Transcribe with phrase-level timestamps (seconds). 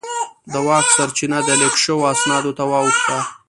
[0.51, 3.17] د واک سرچینه د لیک شوو اسنادو ته واوښته.